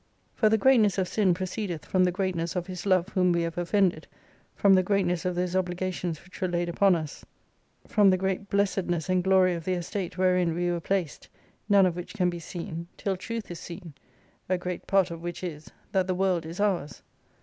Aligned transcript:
For 0.33 0.49
the 0.49 0.57
greatness 0.57 0.97
of 0.97 1.07
sin 1.07 1.35
proceedeth 1.35 1.85
from 1.85 2.05
the 2.05 2.11
greatness 2.11 2.55
of 2.55 2.65
His 2.65 2.87
love 2.87 3.09
whom 3.09 3.31
we 3.31 3.43
have 3.43 3.55
offended, 3.55 4.07
from 4.55 4.73
the 4.73 4.81
greatness 4.81 5.25
of 5.25 5.35
those 5.35 5.55
obligations 5.55 6.23
which 6.25 6.41
were 6.41 6.47
laid 6.47 6.69
upon 6.69 6.95
us, 6.95 7.23
from 7.85 8.09
the 8.09 8.17
great 8.17 8.49
blessedness 8.49 9.05
F 9.11 9.13
8i 9.13 9.13
and 9.13 9.23
glory 9.23 9.53
of 9.53 9.63
the 9.63 9.73
estate 9.73 10.17
wherein 10.17 10.55
we 10.55 10.71
were 10.71 10.79
placed, 10.79 11.29
none 11.69 11.85
of 11.85 11.95
which 11.95 12.15
can 12.15 12.31
be 12.31 12.39
seen, 12.39 12.87
till 12.97 13.15
Truth 13.15 13.51
is 13.51 13.59
seen, 13.59 13.93
a 14.49 14.57
great 14.57 14.87
part 14.87 15.11
of 15.11 15.21
which 15.21 15.43
is, 15.43 15.69
that 15.91 16.07
the 16.07 16.15
World 16.15 16.47
is 16.47 16.59
ours. 16.59 17.03